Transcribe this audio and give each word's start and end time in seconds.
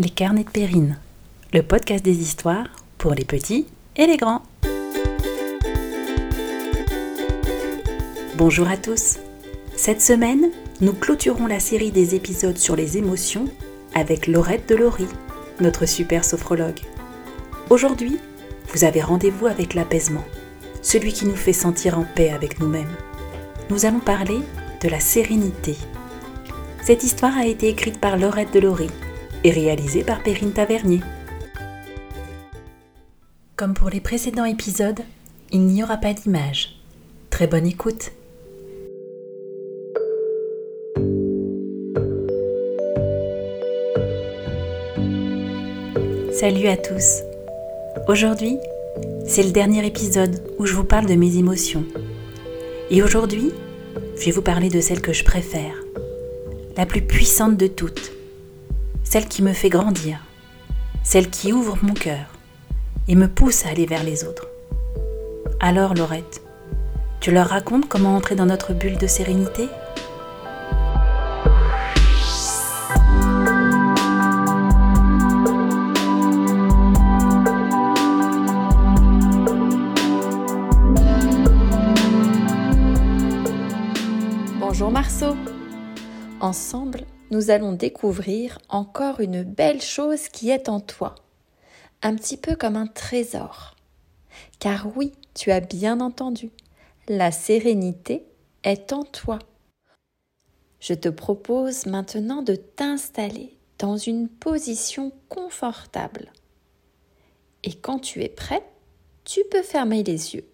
Les 0.00 0.08
carnets 0.08 0.42
de 0.42 0.50
Périne, 0.50 0.98
le 1.52 1.62
podcast 1.62 2.04
des 2.04 2.20
histoires 2.20 2.66
pour 2.98 3.14
les 3.14 3.24
petits 3.24 3.68
et 3.94 4.08
les 4.08 4.16
grands. 4.16 4.42
Bonjour 8.36 8.66
à 8.66 8.76
tous. 8.76 9.18
Cette 9.76 10.02
semaine, 10.02 10.50
nous 10.80 10.94
clôturons 10.94 11.46
la 11.46 11.60
série 11.60 11.92
des 11.92 12.16
épisodes 12.16 12.58
sur 12.58 12.74
les 12.74 12.98
émotions 12.98 13.44
avec 13.94 14.26
Laurette 14.26 14.68
de 14.68 14.74
Laurie, 14.74 15.06
notre 15.60 15.86
super 15.86 16.24
sophrologue. 16.24 16.80
Aujourd'hui, 17.70 18.18
vous 18.72 18.82
avez 18.82 19.00
rendez-vous 19.00 19.46
avec 19.46 19.74
l'apaisement, 19.74 20.24
celui 20.82 21.12
qui 21.12 21.24
nous 21.24 21.36
fait 21.36 21.52
sentir 21.52 22.00
en 22.00 22.04
paix 22.16 22.32
avec 22.32 22.58
nous-mêmes. 22.58 22.96
Nous 23.70 23.86
allons 23.86 24.00
parler 24.00 24.40
de 24.82 24.88
la 24.88 24.98
sérénité. 24.98 25.76
Cette 26.82 27.04
histoire 27.04 27.38
a 27.38 27.46
été 27.46 27.68
écrite 27.68 28.00
par 28.00 28.16
Laurette 28.16 28.52
Delory 28.52 28.90
et 29.44 29.50
réalisée 29.50 30.02
par 30.02 30.22
Perrine 30.22 30.52
Tavernier. 30.52 31.00
Comme 33.56 33.74
pour 33.74 33.90
les 33.90 34.00
précédents 34.00 34.44
épisodes, 34.44 35.00
il 35.52 35.60
n'y 35.60 35.82
aura 35.82 35.98
pas 35.98 36.12
d'image. 36.12 36.80
Très 37.30 37.46
bonne 37.46 37.66
écoute. 37.66 38.10
Salut 46.32 46.66
à 46.66 46.76
tous. 46.76 47.22
Aujourd'hui, 48.08 48.58
c'est 49.26 49.42
le 49.42 49.52
dernier 49.52 49.86
épisode 49.86 50.42
où 50.58 50.66
je 50.66 50.74
vous 50.74 50.84
parle 50.84 51.06
de 51.06 51.14
mes 51.14 51.36
émotions. 51.36 51.84
Et 52.90 53.02
aujourd'hui, 53.02 53.52
je 54.18 54.26
vais 54.26 54.30
vous 54.30 54.42
parler 54.42 54.68
de 54.68 54.80
celle 54.80 55.00
que 55.00 55.12
je 55.12 55.24
préfère, 55.24 55.74
la 56.76 56.86
plus 56.86 57.02
puissante 57.02 57.56
de 57.56 57.66
toutes, 57.66 58.12
celle 59.04 59.28
qui 59.28 59.42
me 59.42 59.52
fait 59.52 59.68
grandir, 59.68 60.18
celle 61.04 61.30
qui 61.30 61.52
ouvre 61.52 61.78
mon 61.82 61.94
cœur 61.94 62.26
et 63.06 63.14
me 63.14 63.28
pousse 63.28 63.64
à 63.64 63.68
aller 63.68 63.86
vers 63.86 64.02
les 64.02 64.24
autres. 64.24 64.48
Alors, 65.60 65.94
Laurette, 65.94 66.42
tu 67.20 67.30
leur 67.30 67.48
racontes 67.48 67.88
comment 67.88 68.16
entrer 68.16 68.34
dans 68.34 68.46
notre 68.46 68.72
bulle 68.72 68.98
de 68.98 69.06
sérénité? 69.06 69.68
Bonjour 84.58 84.90
Marceau. 84.90 85.36
Ensemble, 86.40 87.04
nous 87.30 87.50
allons 87.50 87.72
découvrir 87.72 88.58
encore 88.68 89.20
une 89.20 89.42
belle 89.42 89.82
chose 89.82 90.28
qui 90.28 90.50
est 90.50 90.68
en 90.68 90.80
toi, 90.80 91.14
un 92.02 92.14
petit 92.14 92.36
peu 92.36 92.54
comme 92.56 92.76
un 92.76 92.86
trésor. 92.86 93.76
Car 94.58 94.96
oui, 94.96 95.12
tu 95.34 95.50
as 95.50 95.60
bien 95.60 96.00
entendu, 96.00 96.50
la 97.08 97.32
sérénité 97.32 98.24
est 98.62 98.92
en 98.92 99.04
toi. 99.04 99.38
Je 100.80 100.94
te 100.94 101.08
propose 101.08 101.86
maintenant 101.86 102.42
de 102.42 102.56
t'installer 102.56 103.56
dans 103.78 103.96
une 103.96 104.28
position 104.28 105.12
confortable. 105.28 106.30
Et 107.62 107.72
quand 107.74 107.98
tu 107.98 108.22
es 108.22 108.28
prêt, 108.28 108.62
tu 109.24 109.40
peux 109.50 109.62
fermer 109.62 110.02
les 110.02 110.34
yeux. 110.34 110.46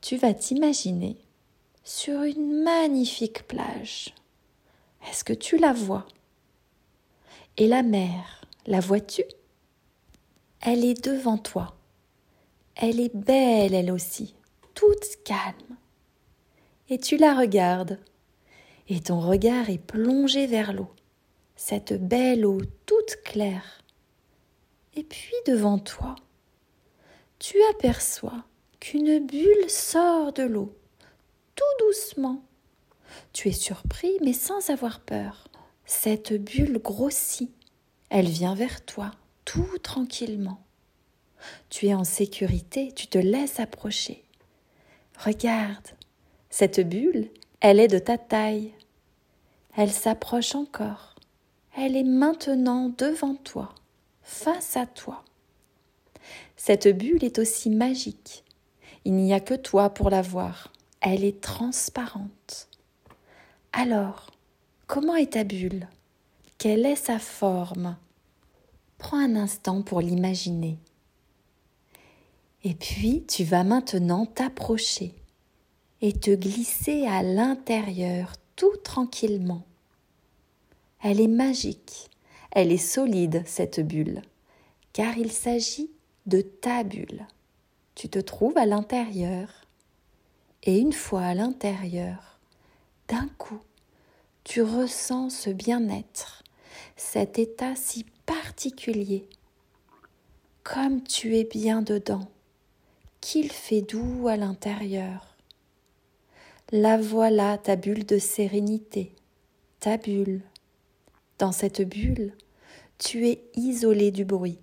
Tu 0.00 0.16
vas 0.16 0.34
t'imaginer 0.34 1.16
sur 1.82 2.22
une 2.22 2.62
magnifique 2.62 3.48
plage. 3.48 4.14
Est-ce 5.06 5.24
que 5.24 5.32
tu 5.32 5.58
la 5.58 5.72
vois? 5.72 6.06
Et 7.56 7.66
la 7.66 7.82
mer, 7.82 8.42
la 8.66 8.80
vois-tu? 8.80 9.24
Elle 10.60 10.84
est 10.84 11.04
devant 11.04 11.38
toi. 11.38 11.76
Elle 12.74 13.00
est 13.00 13.14
belle, 13.14 13.74
elle 13.74 13.90
aussi, 13.90 14.34
toute 14.74 15.22
calme. 15.24 15.76
Et 16.88 16.98
tu 16.98 17.16
la 17.16 17.34
regardes. 17.34 17.98
Et 18.88 19.00
ton 19.00 19.20
regard 19.20 19.68
est 19.68 19.78
plongé 19.78 20.46
vers 20.46 20.72
l'eau, 20.72 20.88
cette 21.56 21.92
belle 21.92 22.46
eau 22.46 22.60
toute 22.86 23.22
claire. 23.24 23.82
Et 24.94 25.04
puis 25.04 25.34
devant 25.46 25.78
toi, 25.78 26.14
tu 27.38 27.56
aperçois 27.70 28.44
qu'une 28.80 29.26
bulle 29.26 29.68
sort 29.68 30.32
de 30.32 30.44
l'eau 30.44 30.74
tout 31.54 31.86
doucement. 31.86 32.42
Tu 33.32 33.48
es 33.48 33.52
surpris 33.52 34.12
mais 34.22 34.32
sans 34.32 34.70
avoir 34.70 35.00
peur. 35.00 35.48
Cette 35.84 36.32
bulle 36.32 36.78
grossit. 36.78 37.50
Elle 38.10 38.28
vient 38.28 38.54
vers 38.54 38.84
toi, 38.84 39.10
tout 39.44 39.78
tranquillement. 39.82 40.60
Tu 41.68 41.86
es 41.86 41.94
en 41.94 42.04
sécurité, 42.04 42.92
tu 42.92 43.06
te 43.06 43.18
laisses 43.18 43.60
approcher. 43.60 44.24
Regarde, 45.18 45.88
cette 46.48 46.80
bulle, 46.80 47.30
elle 47.60 47.80
est 47.80 47.88
de 47.88 47.98
ta 47.98 48.16
taille. 48.16 48.72
Elle 49.76 49.92
s'approche 49.92 50.54
encore. 50.54 51.14
Elle 51.76 51.96
est 51.96 52.04
maintenant 52.04 52.88
devant 52.88 53.34
toi, 53.34 53.74
face 54.22 54.76
à 54.76 54.86
toi. 54.86 55.22
Cette 56.56 56.88
bulle 56.88 57.22
est 57.22 57.38
aussi 57.38 57.70
magique. 57.70 58.44
Il 59.04 59.14
n'y 59.14 59.34
a 59.34 59.40
que 59.40 59.54
toi 59.54 59.90
pour 59.90 60.10
la 60.10 60.22
voir 60.22 60.72
elle 61.00 61.24
est 61.24 61.40
transparente. 61.40 62.68
Alors, 63.72 64.30
comment 64.86 65.14
est 65.14 65.34
ta 65.34 65.44
bulle? 65.44 65.88
Quelle 66.56 66.86
est 66.86 66.96
sa 66.96 67.18
forme? 67.18 67.96
Prends 68.96 69.18
un 69.18 69.36
instant 69.36 69.82
pour 69.82 70.00
l'imaginer. 70.00 70.78
Et 72.64 72.74
puis, 72.74 73.24
tu 73.28 73.44
vas 73.44 73.64
maintenant 73.64 74.26
t'approcher 74.26 75.14
et 76.00 76.12
te 76.12 76.34
glisser 76.34 77.06
à 77.06 77.22
l'intérieur 77.22 78.32
tout 78.56 78.76
tranquillement. 78.82 79.62
Elle 81.02 81.20
est 81.20 81.28
magique, 81.28 82.10
elle 82.50 82.72
est 82.72 82.76
solide, 82.76 83.42
cette 83.46 83.80
bulle, 83.80 84.22
car 84.92 85.16
il 85.16 85.30
s'agit 85.30 85.90
de 86.26 86.40
ta 86.40 86.82
bulle. 86.82 87.26
Tu 87.94 88.08
te 88.08 88.18
trouves 88.18 88.58
à 88.58 88.66
l'intérieur 88.66 89.48
et 90.64 90.78
une 90.78 90.92
fois 90.92 91.22
à 91.22 91.34
l'intérieur, 91.34 92.37
d'un 93.08 93.28
coup, 93.38 93.60
tu 94.44 94.62
ressens 94.62 95.30
ce 95.30 95.50
bien-être, 95.50 96.42
cet 96.96 97.38
état 97.38 97.74
si 97.74 98.04
particulier. 98.26 99.28
Comme 100.62 101.02
tu 101.02 101.36
es 101.36 101.44
bien 101.44 101.82
dedans, 101.82 102.28
qu'il 103.20 103.50
fait 103.50 103.82
doux 103.82 104.28
à 104.28 104.36
l'intérieur. 104.36 105.36
La 106.70 106.98
voilà 106.98 107.56
ta 107.56 107.76
bulle 107.76 108.04
de 108.04 108.18
sérénité, 108.18 109.14
ta 109.80 109.96
bulle. 109.96 110.42
Dans 111.38 111.52
cette 111.52 111.80
bulle, 111.80 112.34
tu 112.98 113.26
es 113.26 113.42
isolé 113.54 114.10
du 114.10 114.24
bruit. 114.24 114.58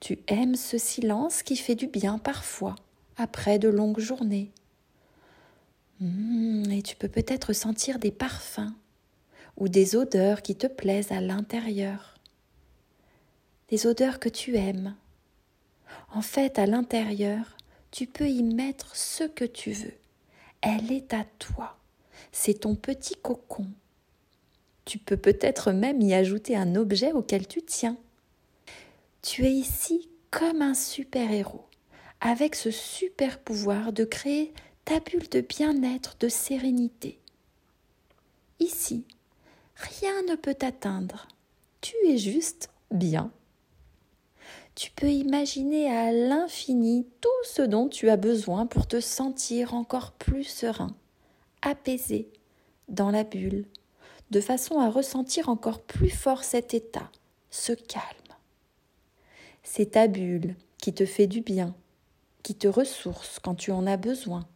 Tu 0.00 0.18
aimes 0.26 0.56
ce 0.56 0.78
silence 0.78 1.42
qui 1.42 1.56
fait 1.56 1.76
du 1.76 1.86
bien 1.86 2.18
parfois, 2.18 2.74
après 3.16 3.58
de 3.58 3.68
longues 3.68 4.00
journées. 4.00 4.50
Mmh, 6.00 6.70
et 6.70 6.82
tu 6.82 6.96
peux 6.96 7.08
peut-être 7.08 7.52
sentir 7.52 7.98
des 7.98 8.10
parfums 8.10 8.72
ou 9.56 9.68
des 9.68 9.96
odeurs 9.96 10.42
qui 10.42 10.54
te 10.54 10.66
plaisent 10.66 11.12
à 11.12 11.20
l'intérieur. 11.20 12.14
Des 13.70 13.86
odeurs 13.86 14.20
que 14.20 14.28
tu 14.28 14.56
aimes. 14.56 14.94
En 16.12 16.22
fait, 16.22 16.58
à 16.58 16.66
l'intérieur, 16.66 17.56
tu 17.90 18.06
peux 18.06 18.28
y 18.28 18.42
mettre 18.42 18.94
ce 18.94 19.24
que 19.24 19.44
tu 19.44 19.72
veux. 19.72 19.94
Elle 20.60 20.92
est 20.92 21.14
à 21.14 21.24
toi. 21.38 21.78
C'est 22.32 22.60
ton 22.60 22.74
petit 22.74 23.16
cocon. 23.16 23.66
Tu 24.84 24.98
peux 24.98 25.16
peut-être 25.16 25.72
même 25.72 26.00
y 26.00 26.14
ajouter 26.14 26.56
un 26.56 26.76
objet 26.76 27.12
auquel 27.12 27.46
tu 27.46 27.62
tiens. 27.62 27.96
Tu 29.22 29.44
es 29.44 29.52
ici 29.52 30.08
comme 30.30 30.62
un 30.62 30.74
super-héros, 30.74 31.64
avec 32.20 32.54
ce 32.54 32.70
super 32.70 33.38
pouvoir 33.40 33.92
de 33.92 34.04
créer 34.04 34.52
ta 34.86 35.00
bulle 35.00 35.28
de 35.28 35.40
bien-être, 35.40 36.16
de 36.20 36.28
sérénité. 36.28 37.18
Ici, 38.60 39.04
rien 39.74 40.22
ne 40.22 40.36
peut 40.36 40.54
t'atteindre. 40.54 41.26
Tu 41.80 41.96
es 42.06 42.18
juste 42.18 42.70
bien. 42.92 43.32
Tu 44.76 44.92
peux 44.92 45.10
imaginer 45.10 45.90
à 45.90 46.12
l'infini 46.12 47.04
tout 47.20 47.28
ce 47.42 47.62
dont 47.62 47.88
tu 47.88 48.08
as 48.10 48.16
besoin 48.16 48.66
pour 48.66 48.86
te 48.86 49.00
sentir 49.00 49.74
encore 49.74 50.12
plus 50.12 50.44
serein, 50.44 50.94
apaisé, 51.62 52.30
dans 52.88 53.10
la 53.10 53.24
bulle, 53.24 53.66
de 54.30 54.40
façon 54.40 54.78
à 54.78 54.88
ressentir 54.88 55.48
encore 55.48 55.82
plus 55.82 56.10
fort 56.10 56.44
cet 56.44 56.74
état, 56.74 57.10
ce 57.50 57.72
calme. 57.72 58.04
C'est 59.64 59.92
ta 59.92 60.06
bulle 60.06 60.54
qui 60.78 60.94
te 60.94 61.04
fait 61.04 61.26
du 61.26 61.40
bien, 61.40 61.74
qui 62.44 62.54
te 62.54 62.68
ressource 62.68 63.40
quand 63.40 63.56
tu 63.56 63.72
en 63.72 63.84
as 63.88 63.96
besoin 63.96 64.46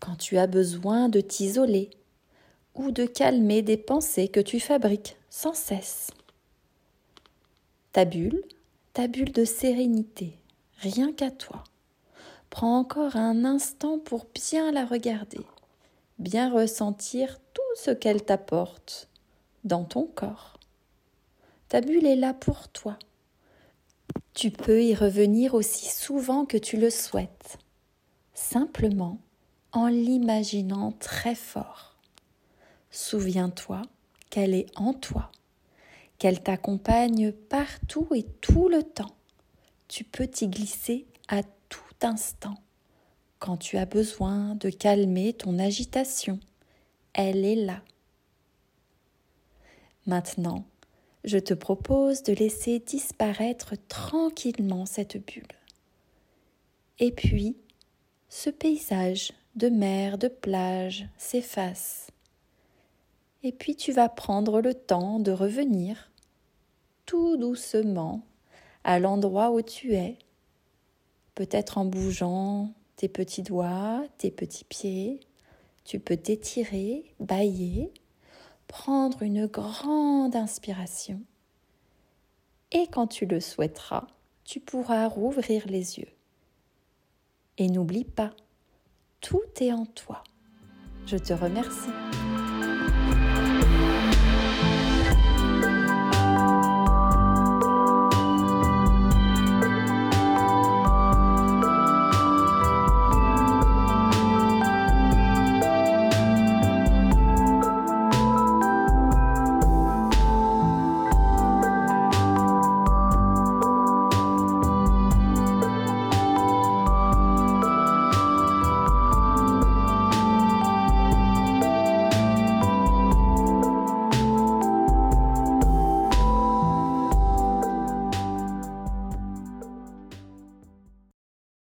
quand 0.00 0.16
tu 0.16 0.38
as 0.38 0.46
besoin 0.46 1.08
de 1.08 1.20
t'isoler 1.20 1.90
ou 2.74 2.90
de 2.90 3.04
calmer 3.04 3.62
des 3.62 3.76
pensées 3.76 4.28
que 4.28 4.40
tu 4.40 4.58
fabriques 4.58 5.16
sans 5.28 5.54
cesse. 5.54 6.10
Ta 7.92 8.04
bulle, 8.04 8.42
ta 8.92 9.06
bulle 9.06 9.32
de 9.32 9.44
sérénité, 9.44 10.38
rien 10.78 11.12
qu'à 11.12 11.30
toi. 11.30 11.64
Prends 12.48 12.78
encore 12.78 13.16
un 13.16 13.44
instant 13.44 13.98
pour 13.98 14.26
bien 14.34 14.72
la 14.72 14.84
regarder, 14.84 15.44
bien 16.18 16.52
ressentir 16.52 17.38
tout 17.54 17.62
ce 17.76 17.90
qu'elle 17.90 18.24
t'apporte 18.24 19.08
dans 19.64 19.84
ton 19.84 20.06
corps. 20.06 20.58
Ta 21.68 21.80
bulle 21.80 22.06
est 22.06 22.16
là 22.16 22.34
pour 22.34 22.68
toi. 22.68 22.98
Tu 24.34 24.50
peux 24.50 24.82
y 24.82 24.94
revenir 24.94 25.54
aussi 25.54 25.88
souvent 25.88 26.44
que 26.44 26.56
tu 26.56 26.76
le 26.76 26.90
souhaites, 26.90 27.58
simplement 28.34 29.18
en 29.72 29.88
l'imaginant 29.88 30.92
très 30.92 31.34
fort. 31.34 31.96
Souviens-toi 32.90 33.82
qu'elle 34.30 34.54
est 34.54 34.66
en 34.76 34.94
toi, 34.94 35.30
qu'elle 36.18 36.42
t'accompagne 36.42 37.32
partout 37.32 38.08
et 38.14 38.24
tout 38.40 38.68
le 38.68 38.82
temps. 38.82 39.14
Tu 39.88 40.04
peux 40.04 40.26
t'y 40.26 40.48
glisser 40.48 41.06
à 41.28 41.42
tout 41.68 41.80
instant. 42.02 42.54
Quand 43.38 43.56
tu 43.56 43.78
as 43.78 43.86
besoin 43.86 44.54
de 44.56 44.70
calmer 44.70 45.32
ton 45.32 45.58
agitation, 45.58 46.38
elle 47.12 47.44
est 47.44 47.56
là. 47.56 47.82
Maintenant, 50.06 50.64
je 51.24 51.38
te 51.38 51.54
propose 51.54 52.22
de 52.22 52.32
laisser 52.32 52.78
disparaître 52.80 53.74
tranquillement 53.88 54.86
cette 54.86 55.16
bulle. 55.24 55.46
Et 56.98 57.12
puis, 57.12 57.56
ce 58.28 58.50
paysage 58.50 59.32
de 59.56 59.68
mer, 59.68 60.18
de 60.18 60.28
plage 60.28 61.08
s'efface. 61.16 62.08
Et 63.42 63.52
puis 63.52 63.76
tu 63.76 63.92
vas 63.92 64.08
prendre 64.08 64.60
le 64.60 64.74
temps 64.74 65.18
de 65.18 65.32
revenir 65.32 66.10
tout 67.06 67.36
doucement 67.36 68.22
à 68.84 68.98
l'endroit 68.98 69.50
où 69.50 69.62
tu 69.62 69.94
es, 69.94 70.18
peut-être 71.34 71.78
en 71.78 71.84
bougeant 71.84 72.72
tes 72.96 73.08
petits 73.08 73.42
doigts, 73.42 74.04
tes 74.18 74.30
petits 74.30 74.64
pieds. 74.64 75.20
Tu 75.84 75.98
peux 75.98 76.16
t'étirer, 76.16 77.14
bailler, 77.18 77.92
prendre 78.68 79.22
une 79.22 79.46
grande 79.46 80.36
inspiration. 80.36 81.22
Et 82.72 82.86
quand 82.88 83.06
tu 83.06 83.26
le 83.26 83.40
souhaiteras, 83.40 84.06
tu 84.44 84.60
pourras 84.60 85.08
rouvrir 85.08 85.66
les 85.66 85.98
yeux. 85.98 86.12
Et 87.58 87.68
n'oublie 87.68 88.04
pas, 88.04 88.32
tout 89.20 89.40
est 89.60 89.72
en 89.72 89.86
toi. 89.86 90.22
Je 91.06 91.16
te 91.16 91.32
remercie. 91.32 91.90